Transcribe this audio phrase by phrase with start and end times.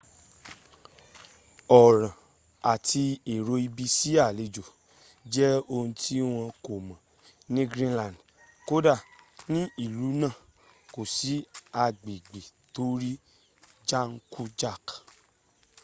[1.83, 2.15] ọ̀ràn
[2.73, 3.03] àti
[3.33, 4.63] èrò ibi sí àlejò
[5.33, 6.99] jẹ ohun tí wọn kò mọ̀
[7.53, 8.17] ni greenland
[8.67, 8.93] kódà
[9.53, 10.35] ní ìlú náàm
[10.93, 11.33] kò sí
[11.83, 12.41] agbègbè
[12.73, 13.11] tó rí
[13.89, 14.85] jákujàk